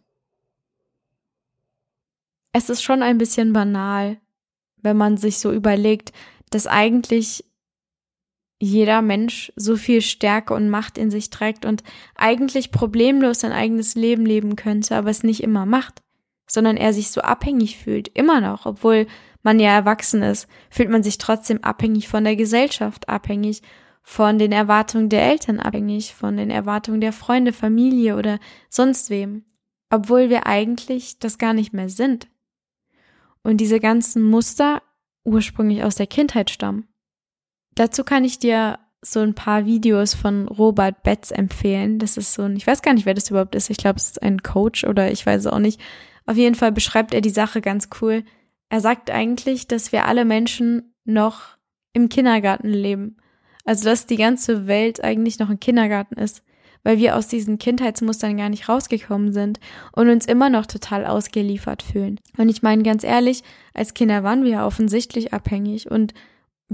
Es 2.53 2.71
ist 2.71 2.85
schon 2.85 3.03
ein 3.03 3.19
bisschen 3.19 3.53
banal, 3.53 4.21
wenn 4.77 4.97
man 4.97 5.17
sich 5.17 5.39
so 5.39 5.51
überlegt, 5.51 6.13
dass 6.51 6.69
eigentlich 6.69 7.45
jeder 8.61 9.03
Mensch 9.03 9.53
so 9.57 9.77
viel 9.77 10.01
Stärke 10.01 10.55
und 10.55 10.71
Macht 10.71 10.97
in 10.97 11.11
sich 11.11 11.31
trägt 11.31 11.65
und 11.65 11.83
eigentlich 12.15 12.71
problemlos 12.71 13.41
sein 13.41 13.53
eigenes 13.53 13.95
Leben 13.95 14.25
leben 14.25 14.57
könnte, 14.57 14.97
aber 14.97 15.11
es 15.11 15.23
nicht 15.23 15.43
immer 15.43 15.67
macht, 15.67 16.03
sondern 16.47 16.77
er 16.77 16.93
sich 16.93 17.11
so 17.11 17.21
abhängig 17.21 17.79
fühlt, 17.79 18.09
immer 18.09 18.41
noch, 18.41 18.67
obwohl 18.67 19.07
man 19.43 19.61
ja 19.61 19.71
erwachsen 19.71 20.23
ist, 20.23 20.49
fühlt 20.71 20.89
man 20.89 21.03
sich 21.03 21.19
trotzdem 21.19 21.63
abhängig 21.63 22.09
von 22.09 22.25
der 22.25 22.37
Gesellschaft, 22.37 23.09
abhängig 23.09 23.63
von 24.03 24.39
den 24.39 24.53
Erwartungen 24.53 25.09
der 25.09 25.27
Eltern 25.27 25.61
abhängig, 25.61 26.15
von 26.15 26.37
den 26.37 26.51
Erwartungen 26.51 27.01
der 27.01 27.13
Freunde, 27.13 27.53
Familie 27.53 28.17
oder 28.17 28.39
sonst 28.69 29.11
wem, 29.11 29.45
obwohl 29.91 30.29
wir 30.29 30.47
eigentlich 30.47 31.19
das 31.19 31.39
gar 31.39 31.55
nicht 31.55 31.73
mehr 31.73 31.89
sind. 31.89 32.29
Und 33.43 33.59
diese 33.59 33.81
ganzen 33.81 34.23
Muster 34.23 34.83
ursprünglich 35.25 35.83
aus 35.83 35.95
der 35.95 36.07
Kindheit 36.07 36.51
stammen. 36.51 36.87
Dazu 37.75 38.05
kann 38.05 38.25
ich 38.25 38.39
dir 38.39 38.79
so 39.03 39.21
ein 39.21 39.35
paar 39.35 39.67
Videos 39.67 40.15
von 40.15 40.49
Robert 40.49 41.03
Betz 41.03 41.31
empfehlen. 41.31 41.99
Das 41.99 42.17
ist 42.17 42.33
so 42.33 42.43
ein, 42.43 42.57
ich 42.57 42.67
weiß 42.67 42.83
gar 42.83 42.95
nicht, 42.95 43.07
wer 43.07 43.15
das 43.15 43.31
überhaupt 43.31 43.55
ist. 43.55 43.71
Ich 43.71 43.77
glaube, 43.77 43.97
es 43.99 44.09
ist 44.09 44.23
ein 44.23 44.43
Coach 44.43 44.85
oder 44.85 45.11
ich 45.11 45.25
weiß 45.27 45.47
auch 45.47 45.59
nicht. 45.59 45.81
Auf 46.27 46.37
jeden 46.37 46.55
Fall 46.55 46.73
beschreibt 46.73 47.13
er 47.13 47.21
die 47.21 47.31
Sache 47.31 47.61
ganz 47.61 47.89
cool. 48.01 48.25
Er 48.71 48.81
sagt 48.81 49.11
eigentlich, 49.11 49.69
dass 49.69 49.93
wir 49.93 50.07
alle 50.07 50.25
Menschen 50.25 50.95
noch 51.05 51.59
im 51.93 52.09
Kindergarten 52.09 52.71
leben. 52.71 53.19
Also, 53.65 53.85
dass 53.85 54.07
die 54.07 54.17
ganze 54.17 54.67
Welt 54.67 55.03
eigentlich 55.03 55.39
noch 55.39 55.49
ein 55.49 55.61
Kindergarten 55.61 56.17
ist, 56.17 56.43
weil 56.83 56.99
wir 56.99 57.17
aus 57.17 57.29
diesen 57.29 57.59
Kindheitsmustern 57.59 58.37
gar 58.37 58.49
nicht 58.49 58.69
rausgekommen 58.69 59.33
sind 59.33 59.61
und 59.93 60.09
uns 60.09 60.27
immer 60.27 60.51
noch 60.51 60.67
total 60.67 61.07
ausgeliefert 61.07 61.83
fühlen. 61.83 62.21
Und 62.37 62.49
ich 62.49 62.63
meine 62.63 62.83
ganz 62.83 63.05
ehrlich, 63.05 63.43
als 63.73 63.95
Kinder 63.95 64.23
waren 64.23 64.45
wir 64.45 64.51
ja 64.51 64.67
offensichtlich 64.67 65.33
abhängig 65.33 65.91
und 65.91 66.13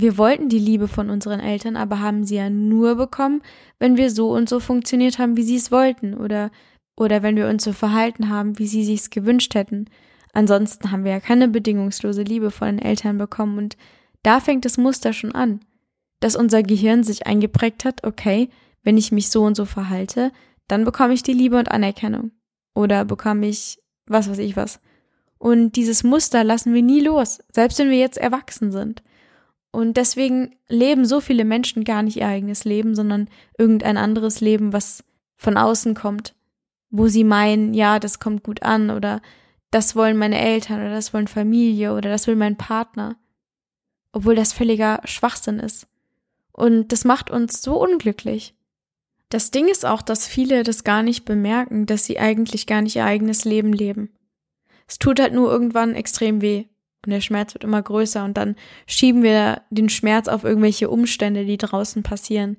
wir 0.00 0.18
wollten 0.18 0.48
die 0.48 0.58
Liebe 0.58 0.88
von 0.88 1.10
unseren 1.10 1.40
Eltern, 1.40 1.76
aber 1.76 2.00
haben 2.00 2.24
sie 2.24 2.36
ja 2.36 2.50
nur 2.50 2.96
bekommen, 2.96 3.42
wenn 3.78 3.96
wir 3.96 4.10
so 4.10 4.30
und 4.32 4.48
so 4.48 4.60
funktioniert 4.60 5.18
haben, 5.18 5.36
wie 5.36 5.42
sie 5.42 5.56
es 5.56 5.70
wollten 5.70 6.14
oder 6.14 6.50
oder 6.96 7.22
wenn 7.22 7.36
wir 7.36 7.48
uns 7.48 7.64
so 7.64 7.72
verhalten 7.72 8.28
haben, 8.28 8.58
wie 8.58 8.66
sie 8.66 8.84
sich's 8.84 9.08
gewünscht 9.08 9.54
hätten. 9.54 9.86
Ansonsten 10.34 10.90
haben 10.90 11.04
wir 11.04 11.12
ja 11.12 11.20
keine 11.20 11.48
bedingungslose 11.48 12.22
Liebe 12.22 12.50
von 12.50 12.76
den 12.76 12.78
Eltern 12.78 13.16
bekommen 13.16 13.56
und 13.56 13.76
da 14.22 14.40
fängt 14.40 14.66
das 14.66 14.76
Muster 14.76 15.12
schon 15.12 15.32
an, 15.32 15.60
dass 16.20 16.36
unser 16.36 16.62
Gehirn 16.62 17.02
sich 17.02 17.26
eingeprägt 17.26 17.86
hat, 17.86 18.04
okay, 18.04 18.50
wenn 18.82 18.98
ich 18.98 19.12
mich 19.12 19.30
so 19.30 19.44
und 19.44 19.56
so 19.56 19.64
verhalte, 19.64 20.30
dann 20.68 20.84
bekomme 20.84 21.14
ich 21.14 21.22
die 21.22 21.32
Liebe 21.32 21.58
und 21.58 21.70
Anerkennung. 21.70 22.32
Oder 22.74 23.04
bekomme 23.04 23.46
ich 23.48 23.80
was 24.10 24.28
weiß 24.28 24.38
ich 24.38 24.56
was. 24.56 24.80
Und 25.38 25.76
dieses 25.76 26.04
Muster 26.04 26.44
lassen 26.44 26.74
wir 26.74 26.82
nie 26.82 27.00
los, 27.00 27.38
selbst 27.50 27.78
wenn 27.78 27.88
wir 27.88 27.98
jetzt 27.98 28.18
erwachsen 28.18 28.72
sind. 28.72 29.02
Und 29.72 29.96
deswegen 29.96 30.56
leben 30.68 31.04
so 31.04 31.20
viele 31.20 31.44
Menschen 31.44 31.84
gar 31.84 32.02
nicht 32.02 32.16
ihr 32.16 32.26
eigenes 32.26 32.64
Leben, 32.64 32.94
sondern 32.94 33.28
irgendein 33.56 33.96
anderes 33.96 34.40
Leben, 34.40 34.72
was 34.72 35.04
von 35.36 35.56
außen 35.56 35.94
kommt, 35.94 36.34
wo 36.90 37.06
sie 37.06 37.24
meinen, 37.24 37.72
ja, 37.72 37.98
das 37.98 38.18
kommt 38.18 38.42
gut 38.42 38.62
an 38.62 38.90
oder 38.90 39.22
das 39.70 39.94
wollen 39.94 40.16
meine 40.16 40.40
Eltern 40.40 40.80
oder 40.80 40.90
das 40.90 41.14
wollen 41.14 41.28
Familie 41.28 41.94
oder 41.94 42.10
das 42.10 42.26
will 42.26 42.36
mein 42.36 42.56
Partner 42.56 43.16
obwohl 44.12 44.34
das 44.34 44.52
völliger 44.52 45.00
Schwachsinn 45.04 45.58
ist. 45.58 45.86
Und 46.52 46.88
das 46.92 47.04
macht 47.04 47.30
uns 47.30 47.62
so 47.62 47.80
unglücklich. 47.80 48.54
Das 49.28 49.50
Ding 49.50 49.68
ist 49.68 49.86
auch, 49.86 50.02
dass 50.02 50.26
viele 50.26 50.64
das 50.64 50.82
gar 50.82 51.02
nicht 51.02 51.24
bemerken, 51.24 51.86
dass 51.86 52.04
sie 52.04 52.18
eigentlich 52.18 52.66
gar 52.66 52.82
nicht 52.82 52.96
ihr 52.96 53.04
eigenes 53.04 53.44
Leben 53.44 53.72
leben. 53.72 54.10
Es 54.88 54.98
tut 54.98 55.20
halt 55.20 55.32
nur 55.32 55.50
irgendwann 55.50 55.94
extrem 55.94 56.42
weh 56.42 56.64
und 57.04 57.12
der 57.12 57.20
Schmerz 57.20 57.54
wird 57.54 57.64
immer 57.64 57.80
größer 57.80 58.24
und 58.24 58.36
dann 58.36 58.56
schieben 58.86 59.22
wir 59.22 59.62
den 59.70 59.88
Schmerz 59.88 60.28
auf 60.28 60.44
irgendwelche 60.44 60.90
Umstände, 60.90 61.44
die 61.46 61.56
draußen 61.56 62.02
passieren, 62.02 62.58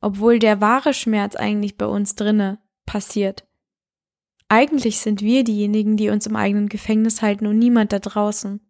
obwohl 0.00 0.38
der 0.38 0.60
wahre 0.60 0.92
Schmerz 0.92 1.34
eigentlich 1.36 1.78
bei 1.78 1.86
uns 1.86 2.14
drinne 2.14 2.58
passiert. 2.86 3.46
Eigentlich 4.48 4.98
sind 4.98 5.22
wir 5.22 5.44
diejenigen, 5.44 5.96
die 5.96 6.10
uns 6.10 6.26
im 6.26 6.36
eigenen 6.36 6.68
Gefängnis 6.68 7.22
halten 7.22 7.46
und 7.46 7.58
niemand 7.58 7.92
da 7.92 8.00
draußen. 8.00 8.60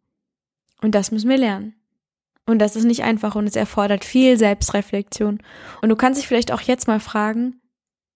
Und 0.82 0.94
das 0.94 1.10
müssen 1.10 1.30
wir 1.30 1.38
lernen. 1.38 1.74
Und 2.46 2.58
das 2.58 2.76
ist 2.76 2.84
nicht 2.84 3.02
einfach 3.02 3.34
und 3.34 3.46
es 3.46 3.56
erfordert 3.56 4.04
viel 4.04 4.36
Selbstreflexion. 4.36 5.40
Und 5.80 5.88
du 5.88 5.96
kannst 5.96 6.20
dich 6.20 6.28
vielleicht 6.28 6.52
auch 6.52 6.60
jetzt 6.60 6.86
mal 6.86 7.00
fragen, 7.00 7.60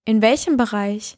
in 0.05 0.21
welchem 0.21 0.57
Bereich 0.57 1.17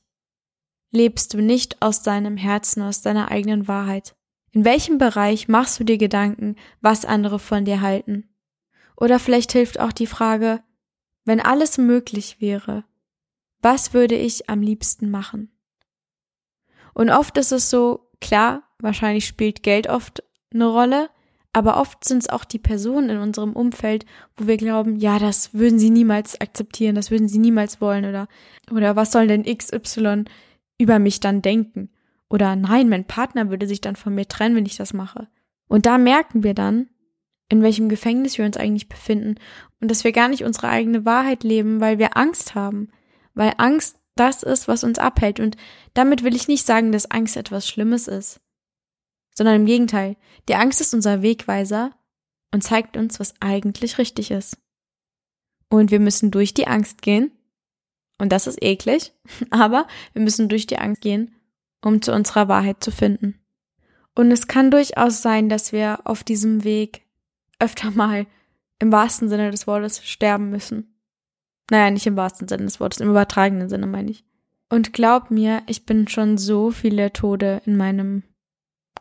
lebst 0.91 1.33
du 1.33 1.41
nicht 1.41 1.81
aus 1.81 2.01
deinem 2.01 2.37
Herzen, 2.37 2.81
aus 2.81 3.01
deiner 3.01 3.29
eigenen 3.29 3.67
Wahrheit? 3.67 4.15
In 4.51 4.65
welchem 4.65 4.97
Bereich 4.97 5.47
machst 5.47 5.79
du 5.79 5.83
dir 5.83 5.97
Gedanken, 5.97 6.55
was 6.81 7.05
andere 7.05 7.39
von 7.39 7.65
dir 7.65 7.81
halten? 7.81 8.29
Oder 8.95 9.19
vielleicht 9.19 9.51
hilft 9.51 9.79
auch 9.79 9.91
die 9.91 10.07
Frage, 10.07 10.63
wenn 11.25 11.39
alles 11.39 11.77
möglich 11.77 12.37
wäre, 12.39 12.83
was 13.61 13.93
würde 13.93 14.15
ich 14.15 14.49
am 14.49 14.61
liebsten 14.61 15.11
machen? 15.11 15.51
Und 16.93 17.09
oft 17.09 17.37
ist 17.37 17.51
es 17.51 17.69
so, 17.69 18.09
klar, 18.21 18.63
wahrscheinlich 18.79 19.27
spielt 19.27 19.61
Geld 19.61 19.87
oft 19.87 20.23
eine 20.53 20.65
Rolle, 20.65 21.09
aber 21.53 21.77
oft 21.77 22.03
sind 22.03 22.23
es 22.23 22.29
auch 22.29 22.45
die 22.45 22.59
Personen 22.59 23.09
in 23.09 23.17
unserem 23.17 23.53
Umfeld, 23.53 24.05
wo 24.35 24.47
wir 24.47 24.57
glauben, 24.57 24.95
ja, 24.97 25.19
das 25.19 25.53
würden 25.53 25.79
sie 25.79 25.89
niemals 25.89 26.39
akzeptieren, 26.39 26.95
das 26.95 27.11
würden 27.11 27.27
sie 27.27 27.39
niemals 27.39 27.81
wollen 27.81 28.05
oder, 28.05 28.27
oder 28.71 28.95
was 28.95 29.11
soll 29.11 29.27
denn 29.27 29.43
XY 29.43 30.25
über 30.77 30.99
mich 30.99 31.19
dann 31.19 31.41
denken? 31.41 31.89
Oder 32.29 32.55
nein, 32.55 32.89
mein 32.89 33.05
Partner 33.05 33.49
würde 33.49 33.67
sich 33.67 33.81
dann 33.81 33.95
von 33.95 34.13
mir 34.13 34.27
trennen, 34.27 34.55
wenn 34.55 34.65
ich 34.65 34.77
das 34.77 34.93
mache. 34.93 35.27
Und 35.67 35.85
da 35.85 35.97
merken 35.97 36.43
wir 36.43 36.53
dann, 36.53 36.89
in 37.49 37.61
welchem 37.61 37.87
Gefängnis 37.89 38.37
wir 38.37 38.45
uns 38.45 38.57
eigentlich 38.57 38.89
befinden 38.89 39.35
und 39.79 39.89
dass 39.89 40.03
wir 40.03 40.11
gar 40.11 40.27
nicht 40.27 40.43
unsere 40.43 40.67
eigene 40.67 41.05
Wahrheit 41.05 41.43
leben, 41.43 41.79
weil 41.79 41.97
wir 41.97 42.17
Angst 42.17 42.55
haben. 42.55 42.89
Weil 43.33 43.53
Angst 43.57 43.97
das 44.15 44.43
ist, 44.43 44.67
was 44.67 44.83
uns 44.83 44.97
abhält. 44.99 45.39
Und 45.39 45.55
damit 45.93 46.23
will 46.23 46.35
ich 46.35 46.47
nicht 46.47 46.65
sagen, 46.65 46.91
dass 46.91 47.11
Angst 47.11 47.37
etwas 47.37 47.67
Schlimmes 47.67 48.07
ist 48.07 48.41
sondern 49.37 49.57
im 49.57 49.65
Gegenteil, 49.67 50.17
die 50.49 50.55
Angst 50.55 50.81
ist 50.81 50.95
unser 50.95 51.21
Wegweiser 51.21 51.91
und 52.51 52.63
zeigt 52.63 52.97
uns, 52.97 53.19
was 53.19 53.35
eigentlich 53.39 53.99
richtig 53.99 54.31
ist. 54.31 54.57
Und 55.69 55.91
wir 55.91 55.99
müssen 55.99 56.31
durch 56.31 56.55
die 56.55 56.65
Angst 56.65 57.03
gehen, 57.03 57.31
und 58.17 58.31
das 58.31 58.47
ist 58.47 58.63
eklig, 58.63 59.13
aber 59.51 59.87
wir 60.13 60.23
müssen 60.23 60.49
durch 60.49 60.65
die 60.65 60.79
Angst 60.79 61.01
gehen, 61.01 61.35
um 61.87 62.01
zu 62.01 62.13
unserer 62.13 62.47
Wahrheit 62.47 62.83
zu 62.83 62.91
finden. 62.91 63.39
Und 64.13 64.31
es 64.31 64.47
kann 64.47 64.71
durchaus 64.71 65.21
sein, 65.21 65.47
dass 65.47 65.71
wir 65.71 65.99
auf 66.03 66.23
diesem 66.23 66.63
Weg 66.63 67.03
öfter 67.59 67.91
mal 67.91 68.27
im 68.79 68.91
wahrsten 68.91 69.29
Sinne 69.29 69.51
des 69.51 69.67
Wortes 69.67 70.05
sterben 70.05 70.49
müssen. 70.49 70.93
Naja, 71.71 71.91
nicht 71.91 72.05
im 72.05 72.17
wahrsten 72.17 72.47
Sinne 72.47 72.65
des 72.65 72.79
Wortes, 72.79 72.99
im 72.99 73.09
übertragenen 73.09 73.69
Sinne 73.69 73.87
meine 73.87 74.11
ich. 74.11 74.23
Und 74.69 74.93
glaub 74.93 75.31
mir, 75.31 75.63
ich 75.67 75.85
bin 75.85 76.07
schon 76.07 76.37
so 76.37 76.71
viele 76.71 77.13
Tode 77.13 77.61
in 77.65 77.77
meinem 77.77 78.23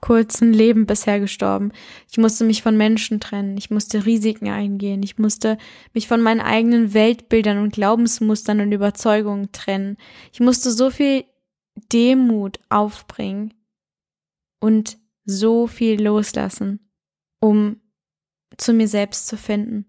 kurzen 0.00 0.52
Leben 0.52 0.87
bisher 0.87 1.19
gestorben. 1.19 1.73
Ich 2.11 2.19
musste 2.19 2.45
mich 2.45 2.62
von 2.62 2.76
Menschen 2.76 3.19
trennen, 3.19 3.57
ich 3.57 3.71
musste 3.71 4.05
Risiken 4.07 4.49
eingehen, 4.49 5.02
ich 5.02 5.19
musste 5.19 5.59
mich 5.95 6.07
von 6.07 6.21
meinen 6.21 6.40
eigenen 6.40 6.95
Weltbildern 6.95 7.59
und 7.59 7.73
Glaubensmustern 7.73 8.61
und 8.61 8.73
Überzeugungen 8.73 9.50
trennen. 9.52 9.97
Ich 10.33 10.40
musste 10.40 10.71
so 10.71 10.90
viel 10.90 11.25
Demut 11.92 12.59
aufbringen 12.68 13.54
und 14.61 14.99
so 15.25 15.66
viel 15.66 16.02
loslassen, 16.02 16.90
um 17.40 17.80
zu 18.56 18.73
mir 18.73 18.88
selbst 18.88 19.26
zu 19.26 19.37
finden. 19.37 19.87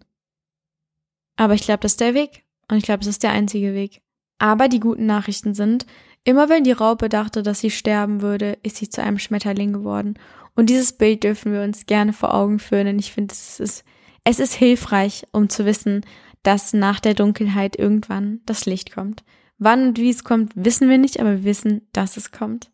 Aber 1.36 1.54
ich 1.54 1.62
glaube, 1.62 1.82
das 1.82 1.94
ist 1.94 2.02
der 2.02 2.14
Weg. 2.14 2.44
Und 2.70 2.78
ich 2.78 2.84
glaube, 2.84 3.02
es 3.02 3.08
ist 3.08 3.24
der 3.24 3.32
einzige 3.32 3.74
Weg. 3.74 4.02
Aber 4.40 4.68
die 4.68 4.80
guten 4.80 5.06
Nachrichten 5.06 5.54
sind, 5.54 5.86
Immer 6.28 6.50
wenn 6.50 6.66
die 6.66 6.74
Raupe 6.74 7.08
dachte, 7.08 7.42
dass 7.42 7.62
sie 7.62 7.72
sterben 7.72 8.22
würde, 8.22 8.58
ist 8.62 8.76
sie 8.76 8.90
zu 8.90 9.02
einem 9.02 9.18
Schmetterling 9.18 9.72
geworden. 9.72 10.16
Und 10.56 10.70
dieses 10.70 10.92
Bild 10.92 11.24
dürfen 11.24 11.54
wir 11.54 11.62
uns 11.62 11.86
gerne 11.86 12.12
vor 12.12 12.34
Augen 12.34 12.60
führen, 12.60 12.86
denn 12.86 13.00
ich 13.00 13.14
finde, 13.14 13.32
es 13.32 13.62
ist, 13.62 13.86
es 14.26 14.42
ist 14.42 14.54
hilfreich, 14.54 15.26
um 15.32 15.48
zu 15.48 15.64
wissen, 15.64 16.06
dass 16.44 16.74
nach 16.74 17.00
der 17.00 17.14
Dunkelheit 17.14 17.80
irgendwann 17.80 18.42
das 18.46 18.66
Licht 18.66 18.92
kommt. 18.92 19.24
Wann 19.58 19.90
und 19.90 19.98
wie 19.98 20.10
es 20.10 20.24
kommt, 20.24 20.52
wissen 20.56 20.90
wir 20.90 20.98
nicht, 20.98 21.20
aber 21.20 21.32
wir 21.32 21.44
wissen, 21.44 21.88
dass 21.94 22.18
es 22.18 22.32
kommt. 22.32 22.70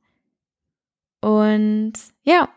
Und 1.22 1.94
ja, 2.24 2.50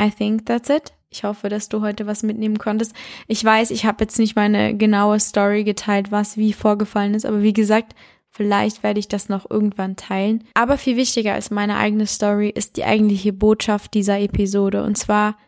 I 0.00 0.10
think 0.10 0.46
that's 0.46 0.68
it. 0.68 0.92
Ich 1.10 1.24
hoffe, 1.24 1.48
dass 1.48 1.68
du 1.68 1.80
heute 1.80 2.06
was 2.06 2.22
mitnehmen 2.22 2.58
konntest. 2.58 2.92
Ich 3.28 3.44
weiß, 3.44 3.70
ich 3.70 3.86
habe 3.86 4.02
jetzt 4.04 4.18
nicht 4.18 4.34
meine 4.34 4.76
genaue 4.76 5.20
Story 5.20 5.62
geteilt, 5.62 6.10
was 6.10 6.36
wie 6.36 6.52
vorgefallen 6.52 7.14
ist, 7.14 7.26
aber 7.26 7.42
wie 7.42 7.52
gesagt, 7.52 7.94
Vielleicht 8.36 8.82
werde 8.82 8.98
ich 8.98 9.06
das 9.06 9.28
noch 9.28 9.48
irgendwann 9.48 9.94
teilen. 9.94 10.42
Aber 10.54 10.76
viel 10.76 10.96
wichtiger 10.96 11.34
als 11.34 11.52
meine 11.52 11.76
eigene 11.76 12.04
Story 12.04 12.48
ist 12.48 12.76
die 12.76 12.82
eigentliche 12.82 13.32
Botschaft 13.32 13.94
dieser 13.94 14.18
Episode. 14.18 14.82
Und 14.82 14.98
zwar, 14.98 15.38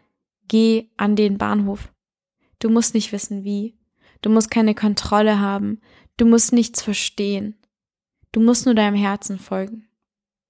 geh 0.46 0.86
an 0.96 1.16
den 1.16 1.36
Bahnhof. 1.36 1.92
Du 2.60 2.70
musst 2.70 2.94
nicht 2.94 3.10
wissen 3.10 3.42
wie. 3.42 3.74
Du 4.22 4.30
musst 4.30 4.52
keine 4.52 4.76
Kontrolle 4.76 5.40
haben. 5.40 5.80
Du 6.16 6.26
musst 6.26 6.52
nichts 6.52 6.80
verstehen. 6.80 7.56
Du 8.36 8.42
musst 8.42 8.66
nur 8.66 8.74
deinem 8.74 8.96
Herzen 8.96 9.38
folgen 9.38 9.88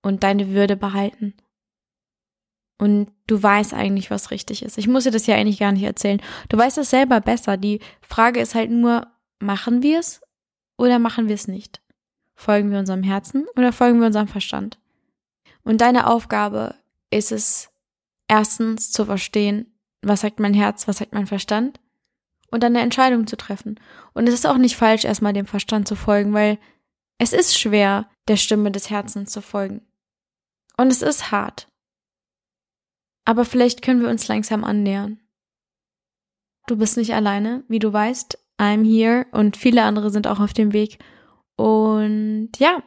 und 0.02 0.25
deine 0.25 0.49
Würde 0.49 0.75
behalten. 0.75 1.35
Und 2.78 3.12
du 3.28 3.40
weißt 3.40 3.75
eigentlich, 3.75 4.11
was 4.11 4.33
richtig 4.33 4.64
ist. 4.64 4.76
Ich 4.76 4.88
muss 4.88 5.05
dir 5.05 5.12
das 5.12 5.28
ja 5.28 5.37
eigentlich 5.37 5.61
gar 5.61 5.71
nicht 5.71 5.85
erzählen. 5.85 6.21
Du 6.49 6.59
weißt 6.59 6.78
es 6.78 6.90
selber 6.90 7.21
besser. 7.21 7.57
Die 7.57 7.78
Frage 8.00 8.40
ist 8.40 8.57
halt 8.57 8.73
nur, 8.73 9.07
machen 9.38 9.85
wir 9.85 10.00
es 10.00 10.21
oder 10.76 10.99
machen 10.99 11.28
wir 11.28 11.37
es 11.37 11.47
nicht? 11.47 11.81
Folgen 12.35 12.73
wir 12.73 12.81
unserem 12.81 13.05
Herzen 13.05 13.47
oder 13.55 13.73
folgen 13.73 14.00
wir 14.00 14.09
unserem 14.09 14.26
Verstand? 14.26 14.81
Und 15.62 15.81
deine 15.81 16.09
Aufgabe 16.09 16.75
ist 17.12 17.31
es, 17.31 17.71
erstens 18.26 18.90
zu 18.90 19.05
verstehen, 19.05 19.73
was 20.02 20.23
sagt 20.23 20.40
mein 20.40 20.55
Herz, 20.55 20.88
was 20.88 20.99
sagt 20.99 21.14
mein 21.14 21.28
Verstand? 21.28 21.78
und 22.50 22.62
dann 22.62 22.75
eine 22.75 22.85
Entscheidung 22.85 23.26
zu 23.26 23.37
treffen. 23.37 23.78
Und 24.14 24.28
es 24.28 24.35
ist 24.35 24.47
auch 24.47 24.57
nicht 24.57 24.76
falsch, 24.76 25.05
erstmal 25.05 25.33
dem 25.33 25.47
Verstand 25.47 25.88
zu 25.88 25.95
folgen, 25.95 26.33
weil 26.33 26.59
es 27.18 27.32
ist 27.32 27.58
schwer, 27.58 28.08
der 28.28 28.37
Stimme 28.37 28.70
des 28.70 28.90
Herzens 28.90 29.30
zu 29.30 29.40
folgen. 29.40 29.82
Und 30.76 30.88
es 30.88 31.02
ist 31.02 31.30
hart. 31.30 31.68
Aber 33.25 33.44
vielleicht 33.44 33.82
können 33.82 34.02
wir 34.02 34.11
uns 34.11 34.28
langsam 34.28 34.64
annähern. 34.64 35.20
Du 36.66 36.76
bist 36.76 36.96
nicht 36.96 37.14
alleine, 37.14 37.64
wie 37.68 37.78
du 37.78 37.92
weißt. 37.92 38.38
I'm 38.58 38.85
here 38.85 39.26
und 39.32 39.56
viele 39.56 39.82
andere 39.82 40.11
sind 40.11 40.26
auch 40.26 40.40
auf 40.40 40.52
dem 40.52 40.73
Weg. 40.73 40.99
Und 41.56 42.50
ja, 42.58 42.82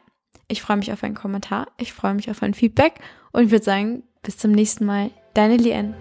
ich 0.48 0.62
freue 0.62 0.78
mich 0.78 0.92
auf 0.92 1.04
einen 1.04 1.16
Kommentar, 1.16 1.68
ich 1.78 1.94
freue 1.94 2.16
mich 2.16 2.30
auf 2.30 2.42
ein 2.42 2.54
Feedback 2.54 3.00
und 3.32 3.52
würde 3.52 3.64
sagen, 3.64 4.04
bis 4.24 4.38
zum 4.38 4.52
nächsten 4.52 4.86
Mal. 4.86 5.12
Deine 5.34 5.58
Lien. 5.58 5.96